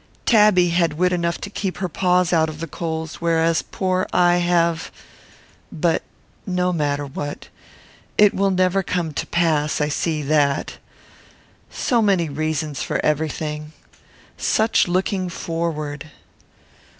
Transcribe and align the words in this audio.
Tabby 0.25 0.69
had 0.69 0.93
wit 0.93 1.13
enough 1.13 1.39
to 1.41 1.49
keep 1.51 1.77
her 1.77 1.87
paws 1.87 2.33
out 2.33 2.49
of 2.49 2.59
the 2.59 2.65
coals, 2.65 3.17
whereas 3.21 3.61
poor 3.61 4.07
I 4.11 4.37
have 4.37 4.91
but 5.71 6.01
no 6.47 6.73
matter 6.73 7.05
what. 7.05 7.49
It 8.17 8.33
will 8.33 8.49
never 8.49 8.81
come 8.81 9.13
to 9.13 9.27
pass, 9.27 9.79
I 9.79 9.89
see 9.89 10.23
that. 10.23 10.79
So 11.69 12.01
many 12.01 12.29
reasons 12.29 12.81
for 12.81 12.99
every 13.05 13.29
thing! 13.29 13.73
Such 14.37 14.87
looking 14.87 15.29
forward! 15.29 16.09